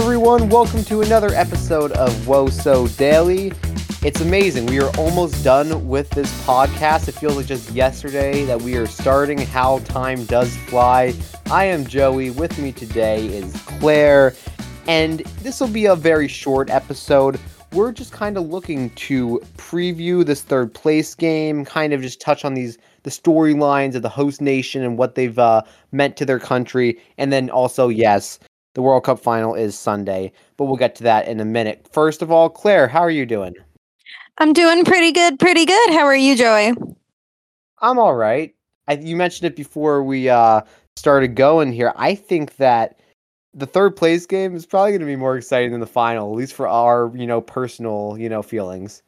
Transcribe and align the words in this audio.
everyone. 0.00 0.48
Welcome 0.48 0.82
to 0.84 1.02
another 1.02 1.28
episode 1.34 1.92
of 1.92 2.10
WoSo 2.24 2.96
Daily. 2.96 3.52
It's 4.02 4.22
amazing. 4.22 4.64
We 4.64 4.80
are 4.80 4.90
almost 4.96 5.44
done 5.44 5.86
with 5.86 6.08
this 6.08 6.32
podcast. 6.44 7.06
It 7.08 7.12
feels 7.12 7.36
like 7.36 7.44
just 7.44 7.70
yesterday 7.72 8.46
that 8.46 8.62
we 8.62 8.76
are 8.76 8.86
starting. 8.86 9.36
How 9.36 9.80
time 9.80 10.24
does 10.24 10.56
fly. 10.56 11.12
I 11.50 11.66
am 11.66 11.84
Joey. 11.84 12.30
With 12.30 12.58
me 12.58 12.72
today 12.72 13.26
is 13.26 13.54
Claire. 13.66 14.32
And 14.88 15.20
this 15.42 15.60
will 15.60 15.68
be 15.68 15.84
a 15.84 15.94
very 15.94 16.28
short 16.28 16.70
episode. 16.70 17.38
We're 17.72 17.92
just 17.92 18.10
kind 18.10 18.38
of 18.38 18.48
looking 18.48 18.88
to 18.90 19.38
preview 19.58 20.24
this 20.24 20.40
third 20.40 20.72
place 20.72 21.14
game, 21.14 21.66
kind 21.66 21.92
of 21.92 22.00
just 22.00 22.22
touch 22.22 22.46
on 22.46 22.54
these 22.54 22.78
the 23.02 23.10
storylines 23.10 23.94
of 23.94 24.02
the 24.02 24.08
host 24.08 24.40
nation 24.40 24.82
and 24.82 24.96
what 24.98 25.14
they've 25.14 25.38
uh, 25.38 25.62
meant 25.92 26.16
to 26.16 26.24
their 26.24 26.38
country, 26.38 26.98
and 27.16 27.32
then 27.32 27.48
also, 27.48 27.88
yes, 27.88 28.38
the 28.74 28.82
World 28.82 29.04
Cup 29.04 29.18
final 29.18 29.54
is 29.54 29.78
Sunday, 29.78 30.32
but 30.56 30.66
we'll 30.66 30.76
get 30.76 30.94
to 30.96 31.02
that 31.04 31.26
in 31.28 31.40
a 31.40 31.44
minute. 31.44 31.88
First 31.92 32.22
of 32.22 32.30
all, 32.30 32.48
Claire, 32.48 32.88
how 32.88 33.00
are 33.00 33.10
you 33.10 33.26
doing? 33.26 33.54
I'm 34.38 34.52
doing 34.52 34.84
pretty 34.84 35.12
good, 35.12 35.38
pretty 35.38 35.66
good. 35.66 35.90
How 35.90 36.04
are 36.04 36.16
you, 36.16 36.36
Joey? 36.36 36.72
I'm 37.80 37.98
all 37.98 38.14
right. 38.14 38.54
I, 38.88 38.94
you 38.94 39.16
mentioned 39.16 39.46
it 39.46 39.56
before 39.56 40.02
we 40.02 40.28
uh, 40.28 40.62
started 40.96 41.34
going 41.34 41.72
here. 41.72 41.92
I 41.96 42.14
think 42.14 42.56
that 42.56 42.98
the 43.52 43.66
third 43.66 43.96
place 43.96 44.26
game 44.26 44.54
is 44.54 44.64
probably 44.66 44.92
going 44.92 45.00
to 45.00 45.06
be 45.06 45.16
more 45.16 45.36
exciting 45.36 45.72
than 45.72 45.80
the 45.80 45.86
final, 45.86 46.32
at 46.32 46.36
least 46.36 46.54
for 46.54 46.68
our, 46.68 47.10
you 47.14 47.26
know, 47.26 47.40
personal, 47.40 48.16
you 48.18 48.28
know, 48.28 48.42
feelings. 48.42 49.02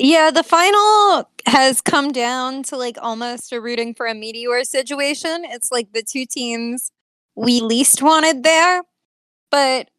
Yeah, 0.00 0.30
the 0.30 0.44
final 0.44 1.28
has 1.46 1.80
come 1.80 2.12
down 2.12 2.62
to 2.64 2.76
like 2.76 2.96
almost 3.00 3.52
a 3.52 3.60
rooting 3.60 3.94
for 3.94 4.06
a 4.06 4.14
meteor 4.14 4.62
situation. 4.64 5.44
It's 5.46 5.72
like 5.72 5.92
the 5.92 6.02
two 6.02 6.24
teams 6.24 6.92
we 7.38 7.60
least 7.60 8.02
wanted 8.02 8.42
there. 8.42 8.82
But 9.50 9.90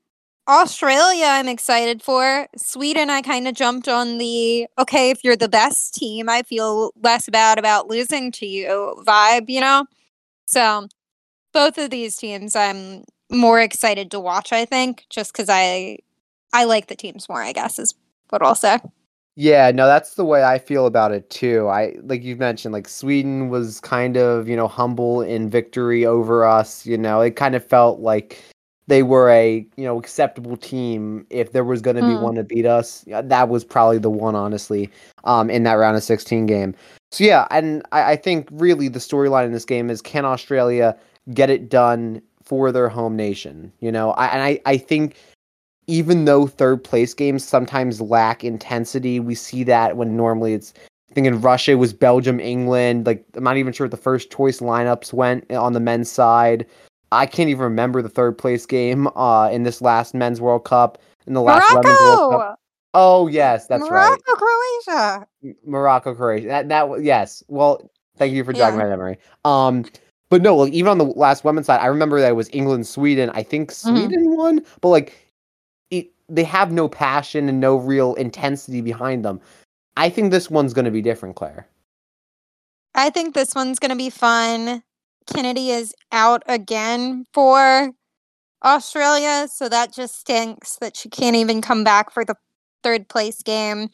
Australia, 0.48 1.26
I'm 1.26 1.48
excited 1.48 2.02
for. 2.02 2.48
Sweden, 2.58 3.10
I 3.10 3.22
kind 3.22 3.48
of 3.48 3.56
jumped 3.56 3.88
on 3.88 4.18
the 4.18 4.68
okay, 4.78 5.10
if 5.10 5.24
you're 5.24 5.36
the 5.36 5.50
best 5.50 5.94
team, 5.96 6.28
I 6.28 6.44
feel 6.44 6.92
less 7.02 7.30
bad 7.30 7.58
about 7.58 7.88
losing 7.88 8.32
to 8.34 8.46
you 8.46 8.96
vibe, 9.06 9.50
you 9.50 9.62
know? 9.62 9.86
So 10.46 10.88
both 11.54 11.78
of 11.78 11.92
these 11.92 12.18
teams 12.18 12.56
I'm 12.56 13.04
more 13.32 13.60
excited 13.62 14.12
to 14.12 14.20
watch, 14.20 14.52
I 14.52 14.66
think, 14.66 15.06
just 15.10 15.32
because 15.32 15.50
I 15.50 16.00
I 16.52 16.66
like 16.66 16.88
the 16.88 16.96
teams 16.96 17.30
more, 17.30 17.42
I 17.42 17.54
guess, 17.54 17.80
is 17.80 17.96
what 18.30 18.42
I'll 18.44 18.56
say. 18.56 18.80
Yeah, 19.42 19.72
no, 19.72 19.86
that's 19.88 20.16
the 20.16 20.26
way 20.26 20.44
I 20.44 20.60
feel 20.60 20.86
about 20.86 21.14
it 21.14 21.30
too. 21.30 21.70
I 21.70 21.96
like 22.04 22.24
you 22.24 22.36
mentioned, 22.36 22.74
like 22.74 22.90
Sweden 22.90 23.48
was 23.48 23.80
kind 23.80 24.18
of, 24.18 24.50
you 24.50 24.56
know, 24.58 24.68
humble 24.68 25.22
in 25.22 25.50
victory 25.50 26.06
over 26.06 26.44
us. 26.46 26.86
You 26.86 26.98
know, 26.98 27.22
it 27.22 27.38
kind 27.38 27.56
of 27.56 27.66
felt 27.66 28.02
like 28.02 28.44
they 28.88 29.02
were 29.02 29.30
a, 29.30 29.66
you 29.78 29.86
know, 29.86 29.98
acceptable 29.98 30.58
team. 30.58 31.26
If 31.30 31.54
there 31.54 31.64
was 31.64 31.82
going 31.82 31.96
to 31.96 32.04
be 32.04 32.16
Mm. 32.16 32.20
one 32.20 32.36
to 32.36 32.44
beat 32.44 32.66
us, 32.66 33.06
yeah, 33.08 33.22
that 33.22 33.48
was 33.48 33.64
probably 33.64 33.98
the 33.98 34.10
one, 34.10 34.36
honestly, 34.36 34.90
um, 35.24 35.50
in 35.50 35.64
that 35.64 35.76
round 35.76 35.96
of 35.96 36.04
16 36.04 36.46
game. 36.46 36.76
So 37.12 37.24
yeah, 37.24 37.48
and 37.50 37.82
I, 37.94 38.12
I 38.12 38.16
think 38.18 38.50
really 38.52 38.90
the 38.90 39.00
storyline 39.00 39.46
in 39.46 39.54
this 39.54 39.64
game 39.66 39.90
is 39.90 40.02
can 40.02 40.26
Australia 40.26 40.98
get 41.34 41.50
it 41.50 41.70
done 41.70 42.22
for 42.44 42.74
their 42.74 42.90
home 42.90 43.16
nation? 43.16 43.72
You 43.80 43.92
know, 43.94 44.12
I, 44.12 44.26
and 44.28 44.42
I, 44.44 44.60
I 44.66 44.76
think 44.78 45.16
even 45.90 46.26
though 46.26 46.46
third 46.48 46.84
place 46.84 47.14
games 47.14 47.44
sometimes 47.44 48.00
lack 48.00 48.44
intensity, 48.44 49.20
we 49.20 49.36
see 49.36 49.64
that 49.66 49.98
when 49.98 50.16
normally 50.16 50.54
it's 50.54 50.74
I 51.10 51.14
think 51.16 51.26
in 51.26 51.42
Russia 51.42 51.72
it 51.72 51.76
was 51.76 51.92
Belgium, 51.92 52.40
England. 52.40 53.06
Like 53.08 53.26
I'm 53.36 53.44
not 53.44 53.58
even 53.58 53.74
sure 53.74 53.86
what 53.88 53.92
the 53.92 53.98
first 53.98 54.32
choice 54.32 54.60
lineups 54.60 55.12
went 55.12 55.52
on 55.52 55.74
the 55.74 55.80
men's 55.80 56.10
side. 56.12 56.66
I 57.12 57.26
can't 57.26 57.50
even 57.50 57.64
remember 57.64 58.04
the 58.04 58.10
third 58.10 58.38
place 58.38 58.68
game 58.68 59.08
uh, 59.16 59.50
in 59.52 59.64
this 59.64 59.82
last 59.82 60.14
men's 60.14 60.40
World 60.40 60.66
Cup. 60.66 61.00
In 61.26 61.34
the 61.34 61.42
last 61.42 61.74
women's 61.74 62.00
World 62.00 62.32
Cup. 62.34 62.60
Oh 62.94 63.28
yes, 63.28 63.66
that's 63.68 63.90
right. 63.90 64.18
Morocco, 64.28 64.46
Croatia. 64.86 65.28
Morocco, 65.66 66.14
Croatia. 66.16 66.48
That 66.48 66.70
that 66.70 67.02
yes. 67.04 67.44
Well, 67.48 67.90
thank 68.18 68.34
you 68.34 68.44
for 68.44 68.54
jogging 68.54 68.80
Yeah. 68.80 68.86
my 68.86 68.90
memory. 68.90 69.18
Um, 69.46 69.86
but 70.30 70.44
no, 70.44 70.56
like 70.56 70.74
even 70.74 70.90
on 70.92 70.98
the 71.00 71.06
last 71.06 71.44
women's 71.44 71.66
side, 71.66 71.80
I 71.80 71.88
remember 71.88 72.20
that 72.22 72.30
it 72.30 72.36
was 72.36 72.50
England, 72.54 72.86
Sweden. 72.86 73.32
I 73.34 73.42
think 73.42 73.72
Mm-hmm. 73.72 73.98
Sweden 73.98 74.38
won, 74.38 74.64
but 74.82 74.90
like 74.90 75.16
they 76.30 76.44
have 76.44 76.72
no 76.72 76.88
passion 76.88 77.50
and 77.50 77.60
no 77.60 77.76
real 77.76 78.14
intensity 78.16 78.82
behind 78.82 79.26
them. 79.26 79.42
I 79.98 80.10
think 80.10 80.32
this 80.32 80.50
one's 80.50 80.74
going 80.74 80.86
to 80.86 80.92
be 80.92 81.02
different, 81.02 81.36
Claire. 81.36 81.68
I 82.96 83.10
think 83.10 83.34
this 83.34 83.54
one's 83.56 83.80
going 83.80 83.92
to 83.92 83.98
be 83.98 84.10
fun. 84.10 84.84
Kennedy 85.32 85.72
is 85.72 85.94
out 86.12 86.44
again 86.48 87.26
for 87.34 87.92
Australia, 88.64 89.48
so 89.52 89.70
that 89.70 89.94
just 89.94 90.20
stinks 90.20 90.78
that 90.78 90.98
she 90.98 91.10
can't 91.10 91.36
even 91.36 91.62
come 91.62 91.84
back 91.84 92.12
for 92.12 92.26
the 92.26 92.36
third 92.84 93.08
place 93.10 93.42
game. 93.44 93.90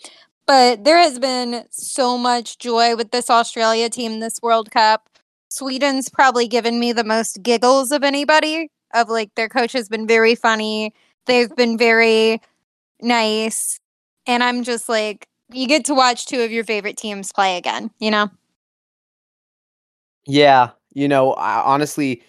But 0.47 0.83
there 0.83 0.97
has 0.97 1.19
been 1.19 1.65
so 1.71 2.17
much 2.17 2.59
joy 2.59 2.95
with 2.95 3.11
this 3.11 3.29
Australia 3.29 3.89
team 3.89 4.19
this 4.19 4.39
World 4.41 4.71
Cup. 4.71 5.09
Sweden's 5.49 6.09
probably 6.09 6.47
given 6.47 6.79
me 6.79 6.93
the 6.93 7.03
most 7.03 7.41
giggles 7.41 7.91
of 7.91 8.03
anybody. 8.03 8.69
Of 8.93 9.09
like 9.09 9.33
their 9.35 9.49
coach 9.49 9.73
has 9.73 9.89
been 9.89 10.07
very 10.07 10.35
funny. 10.35 10.93
They've 11.25 11.53
been 11.55 11.77
very 11.77 12.41
nice. 13.01 13.79
And 14.27 14.43
I'm 14.43 14.63
just 14.63 14.89
like, 14.89 15.27
you 15.51 15.67
get 15.67 15.85
to 15.85 15.93
watch 15.93 16.25
two 16.25 16.41
of 16.41 16.51
your 16.51 16.63
favorite 16.63 16.97
teams 16.97 17.31
play 17.31 17.57
again, 17.57 17.91
you 17.99 18.11
know? 18.11 18.29
Yeah, 20.25 20.71
you 20.93 21.07
know, 21.07 21.33
I, 21.33 21.61
honestly, 21.61 22.23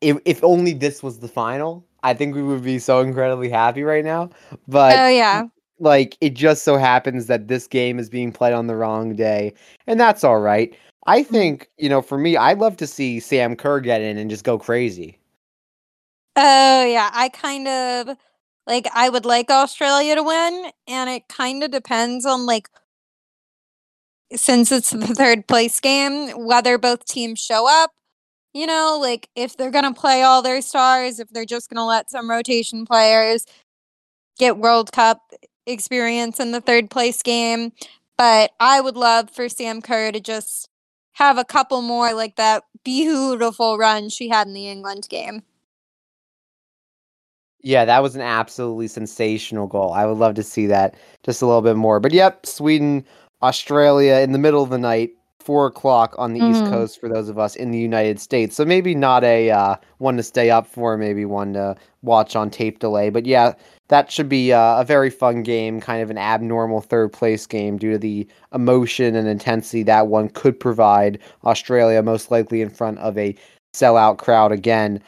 if 0.00 0.18
if 0.24 0.42
only 0.44 0.72
this 0.72 1.02
was 1.02 1.18
the 1.18 1.28
final, 1.28 1.84
I 2.02 2.14
think 2.14 2.34
we 2.34 2.42
would 2.42 2.62
be 2.62 2.78
so 2.78 3.00
incredibly 3.00 3.48
happy 3.48 3.82
right 3.82 4.04
now. 4.04 4.30
But 4.68 4.98
oh 4.98 5.08
yeah. 5.08 5.44
like 5.80 6.16
it 6.20 6.34
just 6.34 6.62
so 6.64 6.76
happens 6.76 7.26
that 7.26 7.48
this 7.48 7.66
game 7.66 7.98
is 7.98 8.08
being 8.08 8.32
played 8.32 8.52
on 8.52 8.68
the 8.68 8.76
wrong 8.76 9.16
day 9.16 9.52
and 9.86 9.98
that's 9.98 10.22
all 10.22 10.38
right 10.38 10.76
i 11.06 11.22
mm-hmm. 11.22 11.32
think 11.32 11.70
you 11.78 11.88
know 11.88 12.00
for 12.00 12.18
me 12.18 12.36
i'd 12.36 12.58
love 12.58 12.76
to 12.76 12.86
see 12.86 13.18
sam 13.18 13.56
kerr 13.56 13.80
get 13.80 14.00
in 14.00 14.16
and 14.16 14.30
just 14.30 14.44
go 14.44 14.58
crazy 14.58 15.18
Oh 16.36 16.84
yeah, 16.84 17.10
I 17.12 17.28
kind 17.28 17.68
of 17.68 18.16
like 18.66 18.86
I 18.94 19.08
would 19.08 19.24
like 19.26 19.50
Australia 19.50 20.14
to 20.14 20.22
win 20.22 20.70
and 20.86 21.10
it 21.10 21.28
kind 21.28 21.62
of 21.62 21.70
depends 21.70 22.24
on 22.24 22.46
like 22.46 22.68
since 24.34 24.72
it's 24.72 24.90
the 24.92 25.14
third 25.14 25.46
place 25.46 25.80
game 25.80 26.30
whether 26.46 26.78
both 26.78 27.04
teams 27.04 27.40
show 27.40 27.66
up. 27.68 27.90
You 28.54 28.66
know, 28.66 28.98
like 29.00 29.28
if 29.36 29.56
they're 29.56 29.70
going 29.70 29.92
to 29.94 29.98
play 30.00 30.22
all 30.22 30.42
their 30.42 30.62
stars, 30.62 31.20
if 31.20 31.28
they're 31.30 31.44
just 31.46 31.70
going 31.70 31.78
to 31.78 31.84
let 31.84 32.10
some 32.10 32.30
rotation 32.30 32.86
players 32.86 33.46
get 34.38 34.58
World 34.58 34.92
Cup 34.92 35.20
experience 35.66 36.40
in 36.40 36.52
the 36.52 36.60
third 36.60 36.90
place 36.90 37.22
game, 37.22 37.72
but 38.18 38.52
I 38.60 38.80
would 38.80 38.96
love 38.96 39.30
for 39.30 39.48
Sam 39.48 39.82
Kerr 39.82 40.12
to 40.12 40.20
just 40.20 40.68
have 41.14 41.38
a 41.38 41.44
couple 41.44 41.82
more 41.82 42.14
like 42.14 42.36
that 42.36 42.64
beautiful 42.84 43.78
run 43.78 44.08
she 44.10 44.28
had 44.28 44.46
in 44.48 44.54
the 44.54 44.68
England 44.68 45.08
game. 45.10 45.42
Yeah 47.62 47.84
that 47.84 48.02
was 48.02 48.14
an 48.14 48.20
absolutely 48.20 48.88
sensational 48.88 49.66
goal. 49.66 49.92
I 49.92 50.06
would 50.06 50.18
love 50.18 50.34
to 50.34 50.42
see 50.42 50.66
that 50.66 50.94
just 51.24 51.42
a 51.42 51.46
little 51.46 51.62
bit 51.62 51.76
more. 51.76 52.00
But 52.00 52.12
yep 52.12 52.46
sweden 52.46 53.04
australia 53.42 54.16
in 54.16 54.32
the 54.32 54.38
middle 54.38 54.62
of 54.62 54.70
the 54.70 54.78
night 54.78 55.10
four 55.40 55.66
o'clock 55.66 56.14
on 56.18 56.32
the 56.34 56.40
east 56.40 56.62
Mhm. 56.62 56.70
coast 56.70 57.00
for 57.00 57.08
those 57.08 57.28
of 57.28 57.36
us 57.38 57.56
in 57.56 57.72
the 57.72 57.78
united 57.78 58.20
states. 58.20 58.54
So 58.56 58.64
maybe 58.64 58.94
not 58.94 59.24
a 59.24 59.50
uh, 59.50 59.76
one 59.98 60.16
to 60.16 60.22
stay 60.22 60.50
up 60.50 60.66
for 60.68 60.96
maybe 60.96 61.24
one 61.24 61.52
to 61.54 61.74
watch 62.02 62.36
on 62.36 62.48
tape 62.50 62.78
delay. 62.78 63.10
But 63.10 63.26
yeah 63.26 63.54
that 63.88 64.10
should 64.10 64.28
be 64.28 64.52
uh, 64.54 64.80
a 64.80 64.84
very 64.84 65.10
fun 65.10 65.42
game, 65.42 65.78
kind 65.80 66.02
of 66.02 66.08
an 66.10 66.16
abnormal 66.16 66.80
third 66.80 67.12
place 67.12 67.46
game 67.46 67.76
due 67.76 67.90
to 67.92 67.98
the 67.98 68.26
emotion 68.54 69.14
and 69.14 69.28
intensity 69.28 69.82
that 69.82 70.06
one 70.06 70.30
could 70.30 70.58
provide. 70.58 71.18
Australia, 71.44 72.02
most 72.02 72.30
likely 72.30 72.62
in 72.62 72.70
front 72.70 72.98
of 73.00 73.18
a 73.18 73.34
sellout 73.74 74.16
crowd 74.16 74.50
again. 74.50 74.98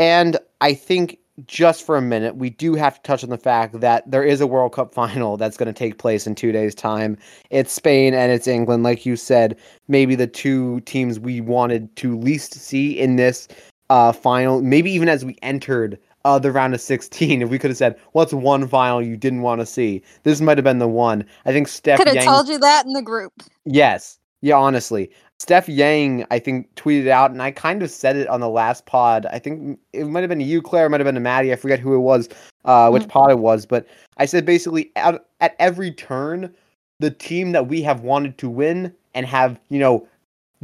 And 0.00 0.36
I 0.60 0.74
think 0.74 1.18
just 1.46 1.84
for 1.84 1.96
a 1.96 2.02
minute, 2.02 2.36
we 2.36 2.50
do 2.50 2.74
have 2.74 2.96
to 2.96 3.02
touch 3.02 3.24
on 3.24 3.30
the 3.30 3.38
fact 3.38 3.80
that 3.80 4.10
there 4.10 4.24
is 4.24 4.40
a 4.40 4.46
World 4.46 4.72
Cup 4.72 4.94
final 4.94 5.36
that's 5.36 5.56
going 5.56 5.66
to 5.66 5.72
take 5.72 5.98
place 5.98 6.26
in 6.26 6.34
two 6.34 6.52
days' 6.52 6.74
time. 6.74 7.16
It's 7.50 7.72
Spain 7.72 8.14
and 8.14 8.32
it's 8.32 8.46
England. 8.46 8.82
Like 8.82 9.06
you 9.06 9.16
said, 9.16 9.56
maybe 9.88 10.14
the 10.14 10.26
two 10.26 10.80
teams 10.80 11.18
we 11.20 11.40
wanted 11.40 11.94
to 11.96 12.18
least 12.18 12.54
see 12.54 12.98
in 12.98 13.16
this 13.16 13.48
uh, 13.90 14.12
final, 14.12 14.60
maybe 14.62 14.90
even 14.90 15.08
as 15.08 15.24
we 15.24 15.36
entered 15.42 15.98
uh, 16.24 16.38
the 16.38 16.52
round 16.52 16.74
of 16.74 16.80
16, 16.80 17.42
if 17.42 17.50
we 17.50 17.58
could 17.58 17.70
have 17.70 17.76
said, 17.76 17.98
what's 18.12 18.32
one 18.32 18.66
final 18.68 19.02
you 19.02 19.16
didn't 19.16 19.42
want 19.42 19.60
to 19.60 19.66
see? 19.66 20.02
This 20.22 20.40
might 20.40 20.58
have 20.58 20.64
been 20.64 20.78
the 20.78 20.88
one. 20.88 21.24
I 21.44 21.52
think 21.52 21.68
Steph 21.68 21.98
Could 21.98 22.08
have 22.08 22.16
Yang. 22.16 22.26
told 22.26 22.48
you 22.48 22.58
that 22.58 22.86
in 22.86 22.92
the 22.92 23.02
group. 23.02 23.32
Yes. 23.64 24.18
Yeah, 24.42 24.56
honestly. 24.56 25.10
Steph 25.38 25.68
Yang, 25.68 26.26
I 26.30 26.38
think, 26.38 26.72
tweeted 26.74 27.08
out, 27.08 27.30
and 27.30 27.42
I 27.42 27.50
kind 27.50 27.82
of 27.82 27.90
said 27.90 28.16
it 28.16 28.28
on 28.28 28.40
the 28.40 28.48
last 28.48 28.86
pod. 28.86 29.26
I 29.26 29.38
think 29.38 29.78
it 29.92 30.06
might 30.06 30.20
have 30.20 30.28
been 30.28 30.38
to 30.38 30.44
you, 30.44 30.60
Claire, 30.60 30.86
it 30.86 30.90
might 30.90 31.00
have 31.00 31.06
been 31.06 31.14
to 31.14 31.20
Maddie. 31.20 31.52
I 31.52 31.56
forget 31.56 31.80
who 31.80 31.94
it 31.94 32.00
was, 32.00 32.28
uh, 32.64 32.90
which 32.90 33.04
Mm. 33.04 33.08
pod 33.08 33.30
it 33.30 33.38
was. 33.38 33.66
But 33.66 33.86
I 34.18 34.26
said 34.26 34.44
basically 34.44 34.92
at, 34.94 35.24
at 35.40 35.56
every 35.58 35.90
turn, 35.90 36.54
the 37.00 37.10
team 37.10 37.52
that 37.52 37.66
we 37.66 37.82
have 37.82 38.02
wanted 38.02 38.38
to 38.38 38.48
win 38.48 38.92
and 39.14 39.26
have, 39.26 39.58
you 39.68 39.78
know, 39.80 40.06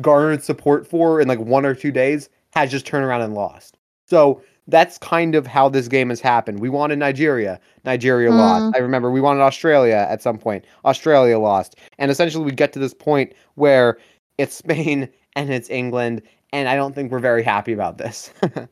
garnered 0.01 0.45
support 0.45 0.87
for 0.87 1.21
in 1.21 1.27
like 1.27 1.41
one 1.41 1.67
or 1.67 1.75
two 1.75 1.91
days 1.91 2.29
has 2.55 2.71
just 2.71 2.87
turned 2.87 3.05
around 3.05 3.23
and 3.23 3.35
lost. 3.35 3.77
So 4.07 4.41
that's 4.69 4.99
kind 4.99 5.35
of 5.35 5.47
how 5.47 5.69
this 5.69 5.89
game 5.89 6.11
has 6.11 6.21
happened. 6.21 6.61
We 6.61 6.69
wanted 6.69 6.99
Nigeria, 6.99 7.59
Nigeria 7.85 8.31
Mm. 8.31 8.37
lost. 8.39 8.77
I 8.77 8.79
remember 8.79 9.11
we 9.11 9.21
wanted 9.21 9.41
Australia 9.41 10.07
at 10.09 10.23
some 10.23 10.39
point, 10.39 10.65
Australia 10.85 11.39
lost, 11.39 11.77
and 11.99 12.11
essentially 12.11 12.45
we 12.45 12.53
get 12.53 12.73
to 12.75 12.79
this 12.79 12.95
point 12.95 13.33
where 13.57 13.99
it's 14.37 14.55
Spain 14.65 15.09
and 15.35 15.53
it's 15.53 15.71
England, 15.71 16.23
and 16.53 16.69
I 16.69 16.77
don't 16.77 16.95
think 16.95 17.11
we're 17.11 17.19
very 17.19 17.43
happy 17.43 17.73
about 17.73 17.99
this. 17.99 18.33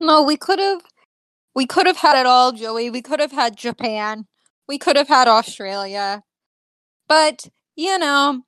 No, 0.00 0.22
we 0.22 0.36
could 0.36 0.60
have 0.60 0.82
we 1.56 1.66
could 1.66 1.86
have 1.86 1.96
had 1.96 2.16
it 2.20 2.24
all, 2.26 2.52
Joey. 2.52 2.88
We 2.88 3.02
could 3.02 3.18
have 3.18 3.32
had 3.32 3.56
Japan. 3.56 4.26
We 4.68 4.78
could 4.78 4.94
have 4.94 5.08
had 5.08 5.26
Australia. 5.26 6.22
But, 7.08 7.48
you 7.74 7.98
know, 7.98 8.42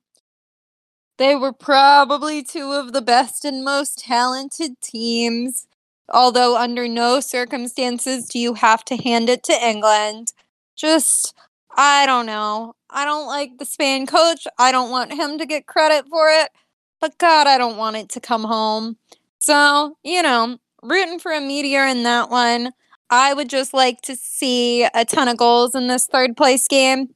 they 1.17 1.35
were 1.35 1.51
probably 1.51 2.41
two 2.41 2.71
of 2.71 2.93
the 2.93 3.01
best 3.01 3.43
and 3.43 3.65
most 3.65 3.99
talented 3.99 4.79
teams. 4.81 5.67
Although 6.11 6.57
under 6.57 6.87
no 6.87 7.19
circumstances 7.19 8.27
do 8.27 8.39
you 8.39 8.53
have 8.53 8.83
to 8.85 8.97
hand 8.97 9.29
it 9.29 9.43
to 9.43 9.53
England. 9.53 10.33
Just 10.75 11.33
I 11.75 12.05
don't 12.05 12.25
know. 12.25 12.75
I 12.89 13.05
don't 13.05 13.27
like 13.27 13.57
the 13.57 13.65
Spain 13.65 14.05
coach. 14.05 14.45
I 14.57 14.71
don't 14.71 14.91
want 14.91 15.13
him 15.13 15.37
to 15.37 15.45
get 15.45 15.67
credit 15.67 16.05
for 16.09 16.27
it. 16.29 16.49
But 16.99 17.17
God, 17.17 17.47
I 17.47 17.57
don't 17.57 17.77
want 17.77 17.95
it 17.95 18.09
to 18.09 18.19
come 18.19 18.43
home. 18.43 18.97
So, 19.39 19.97
you 20.03 20.21
know, 20.21 20.57
rooting 20.83 21.19
for 21.19 21.31
a 21.31 21.41
meteor 21.41 21.85
in 21.85 22.03
that 22.03 22.29
one. 22.29 22.73
I 23.09 23.33
would 23.33 23.49
just 23.49 23.73
like 23.73 24.01
to 24.01 24.15
see 24.15 24.83
a 24.83 25.03
ton 25.05 25.27
of 25.27 25.37
goals 25.37 25.75
in 25.75 25.87
this 25.87 26.07
third 26.07 26.37
place 26.37 26.67
game. 26.67 27.09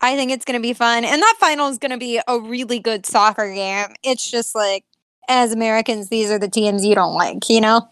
I 0.00 0.16
think 0.16 0.30
it's 0.30 0.44
going 0.44 0.58
to 0.58 0.66
be 0.66 0.72
fun. 0.72 1.04
And 1.04 1.22
that 1.22 1.36
final 1.38 1.68
is 1.68 1.78
going 1.78 1.92
to 1.92 1.98
be 1.98 2.20
a 2.26 2.40
really 2.40 2.78
good 2.78 3.06
soccer 3.06 3.52
game. 3.52 3.94
It's 4.02 4.30
just 4.30 4.54
like, 4.54 4.84
as 5.28 5.52
Americans, 5.52 6.08
these 6.08 6.30
are 6.30 6.38
the 6.38 6.48
teams 6.48 6.84
you 6.84 6.94
don't 6.94 7.14
like, 7.14 7.48
you 7.48 7.60
know? 7.60 7.88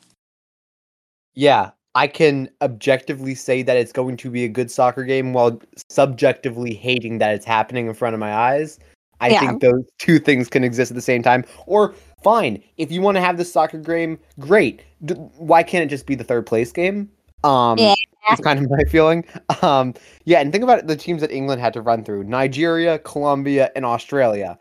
Yeah, 1.35 1.71
I 1.95 2.07
can 2.07 2.49
objectively 2.63 3.35
say 3.35 3.63
that 3.63 3.77
it's 3.77 3.93
going 3.93 4.17
to 4.19 4.31
be 4.31 4.45
a 4.45 4.49
good 4.49 4.71
soccer 4.71 5.05
game 5.05 5.33
while 5.33 5.61
subjectively 5.89 6.75
hating 6.75 7.19
that 7.19 7.35
it's 7.35 7.45
happening 7.45 7.87
in 7.87 7.95
front 7.95 8.15
of 8.15 8.21
my 8.21 8.33
eyes. 8.33 8.79
I 9.21 9.31
Yeah. 9.31 9.41
think 9.41 9.63
those 9.63 9.85
two 9.99 10.19
things 10.21 10.49
can 10.49 10.63
exist 10.63 10.91
at 10.93 10.95
the 10.95 11.01
same 11.03 11.23
time. 11.23 11.45
Or 11.67 11.95
fine, 12.23 12.63
if 12.77 12.93
you 12.93 13.01
want 13.01 13.17
to 13.17 13.21
have 13.21 13.37
the 13.37 13.45
soccer 13.45 13.79
game, 13.79 14.19
great. 14.39 14.83
D- 15.05 15.15
why 15.15 15.65
can't 15.65 15.83
it 15.83 15.89
just 15.89 16.07
be 16.07 16.15
the 16.15 16.23
third 16.23 16.47
place 16.47 16.71
game? 16.71 17.11
Um, 17.45 17.79
Yeah. 17.79 17.95
It's 18.31 18.41
kind 18.43 18.59
of 18.63 18.71
my 18.71 18.85
feeling. 18.85 19.25
Um, 19.63 19.95
yeah, 20.25 20.41
and 20.41 20.53
think 20.53 20.63
about 20.63 20.87
the 20.87 20.97
teams 20.97 21.21
that 21.23 21.31
England 21.33 21.61
had 21.61 21.73
to 21.73 21.81
run 21.81 22.05
through: 22.05 22.25
Nigeria, 22.25 22.99
Colombia, 22.99 23.71
and 23.75 23.85
Australia. 23.87 24.59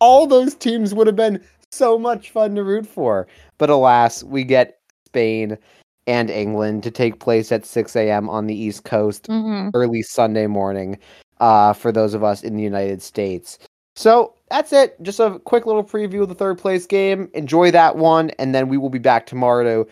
All 0.00 0.26
those 0.26 0.54
teams 0.54 0.94
would 0.94 1.06
have 1.06 1.16
been 1.16 1.40
so 1.70 1.98
much 1.98 2.30
fun 2.30 2.54
to 2.54 2.64
root 2.64 2.86
for, 2.86 3.26
but 3.58 3.68
alas, 3.68 4.24
we 4.24 4.42
get 4.42 4.78
Spain 5.06 5.58
and 6.06 6.30
England 6.30 6.82
to 6.82 6.90
take 6.90 7.20
place 7.20 7.50
at 7.52 7.64
6 7.64 7.96
a.m. 7.96 8.28
on 8.28 8.46
the 8.46 8.54
East 8.54 8.84
Coast 8.84 9.26
Mm-hmm. 9.28 9.70
early 9.74 10.02
Sunday 10.02 10.46
morning 10.46 10.98
uh, 11.40 11.72
for 11.72 11.90
those 11.92 12.14
of 12.14 12.22
us 12.24 12.42
in 12.42 12.56
the 12.56 12.62
United 12.62 13.02
States. 13.02 13.58
So 13.96 14.34
that's 14.50 14.72
it. 14.72 15.00
Just 15.02 15.20
a 15.20 15.38
quick 15.40 15.66
little 15.66 15.84
preview 15.84 16.22
of 16.22 16.28
the 16.28 16.34
third 16.34 16.58
place 16.58 16.86
game. 16.86 17.28
Enjoy 17.34 17.70
that 17.70 17.96
one, 17.96 18.30
and 18.38 18.54
then 18.54 18.68
we 18.68 18.76
will 18.76 18.90
be 18.90 18.98
back 18.98 19.26
tomorrow 19.26 19.84
to 19.84 19.90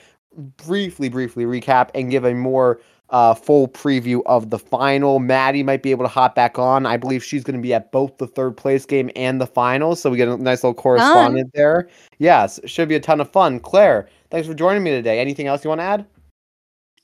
briefly, 0.65 1.09
briefly 1.09 1.45
recap 1.45 1.91
and 1.95 2.11
give 2.11 2.25
a 2.25 2.35
more 2.35 2.81
uh, 3.13 3.35
full 3.35 3.69
preview 3.69 4.23
of 4.27 4.51
the 4.51 4.59
final. 4.59 5.19
Maddie 5.19 5.63
might 5.63 5.83
be 5.83 5.91
able 5.91 6.05
to 6.05 6.09
hop 6.09 6.35
back 6.35 6.59
on. 6.59 6.87
I 6.87 6.97
believe 6.97 7.23
she's 7.23 7.45
going 7.45 7.57
to 7.57 7.63
be 7.63 7.73
at 7.75 7.93
both 7.93 8.17
the 8.19 8.27
third 8.27 8.57
place 8.57 8.85
game 8.87 9.11
and 9.15 9.41
the 9.41 9.47
final, 9.47 9.95
so 9.95 10.11
we 10.11 10.17
get 10.17 10.29
a 10.29 10.37
nice 10.39 10.65
little 10.65 10.75
correspondent 10.75 11.51
there. 11.55 11.89
Yes, 12.19 12.59
should 12.65 12.89
be 12.89 12.95
a 12.97 13.01
ton 13.01 13.21
of 13.21 13.31
fun. 13.31 13.61
Claire, 13.61 14.09
thanks 14.31 14.49
for 14.49 14.55
joining 14.55 14.83
me 14.83 14.91
today. 14.91 15.21
Anything 15.21 15.47
else 15.47 15.63
you 15.63 15.69
want 15.69 15.81
to 15.81 15.85
add? 15.85 16.07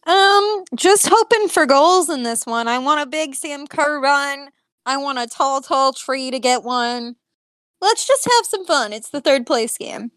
Um, 0.07 0.65
just 0.75 1.09
hoping 1.11 1.49
for 1.49 1.67
goals 1.67 2.09
in 2.09 2.23
this 2.23 2.47
one. 2.47 2.67
I 2.67 2.79
want 2.79 3.03
a 3.03 3.07
big 3.07 3.35
Sam 3.35 3.67
Kerr 3.67 4.01
run. 4.01 4.49
I 4.87 4.97
want 4.97 5.19
a 5.19 5.27
tall, 5.27 5.61
tall 5.61 5.93
tree 5.93 6.31
to 6.31 6.39
get 6.39 6.63
one. 6.63 7.17
Let's 7.83 8.07
just 8.07 8.25
have 8.25 8.47
some 8.47 8.65
fun. 8.65 8.95
It's 8.95 9.11
the 9.11 9.21
third 9.21 9.47
place 9.47 9.77
game. 9.77 10.11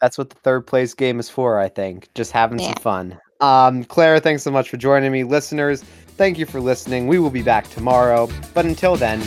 That's 0.00 0.18
what 0.18 0.30
the 0.30 0.36
third 0.40 0.66
place 0.66 0.94
game 0.94 1.20
is 1.20 1.28
for, 1.28 1.60
I 1.60 1.68
think. 1.68 2.12
Just 2.16 2.32
having 2.32 2.58
Yeah. 2.58 2.66
some 2.74 2.82
fun. 2.82 3.20
Um, 3.42 3.84
Claire, 3.84 4.20
thanks 4.20 4.42
so 4.42 4.50
much 4.50 4.70
for 4.70 4.76
joining 4.76 5.10
me. 5.10 5.24
Listeners, 5.24 5.82
thank 6.16 6.38
you 6.38 6.46
for 6.46 6.60
listening. 6.60 7.08
We 7.08 7.18
will 7.18 7.30
be 7.30 7.42
back 7.42 7.68
tomorrow. 7.68 8.28
But 8.54 8.64
until 8.64 8.96
then, 8.96 9.18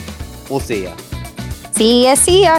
we'll 0.50 0.62
see 0.62 0.84
you. 0.84 0.94
See 1.74 2.06
ya, 2.06 2.16
see 2.16 2.44
ya. 2.44 2.58